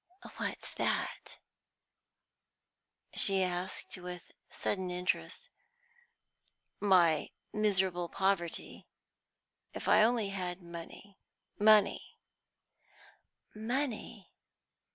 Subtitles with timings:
[0.37, 1.37] "What's that?"
[3.13, 5.51] she asked, with sudden interest.
[6.79, 8.87] "My miserable poverty.
[9.75, 11.19] If I only had money
[11.59, 12.17] money"
[13.53, 14.31] "Money!"